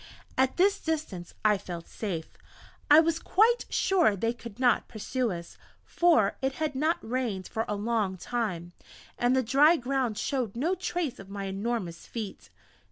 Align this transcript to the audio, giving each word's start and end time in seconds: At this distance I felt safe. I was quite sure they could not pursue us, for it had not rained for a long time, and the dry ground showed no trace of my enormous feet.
At 0.35 0.57
this 0.57 0.79
distance 0.79 1.35
I 1.45 1.59
felt 1.59 1.87
safe. 1.87 2.35
I 2.89 2.99
was 2.99 3.19
quite 3.19 3.65
sure 3.69 4.15
they 4.15 4.33
could 4.33 4.59
not 4.59 4.87
pursue 4.87 5.31
us, 5.31 5.59
for 5.85 6.37
it 6.41 6.53
had 6.53 6.73
not 6.73 6.97
rained 7.07 7.47
for 7.47 7.65
a 7.67 7.75
long 7.75 8.17
time, 8.17 8.71
and 9.19 9.35
the 9.35 9.43
dry 9.43 9.77
ground 9.77 10.17
showed 10.17 10.55
no 10.55 10.73
trace 10.73 11.19
of 11.19 11.29
my 11.29 11.43
enormous 11.43 12.07
feet. 12.07 12.49